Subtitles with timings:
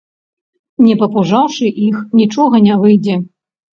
[0.85, 3.15] Не папужаўшы іх, нічога не выйдзе.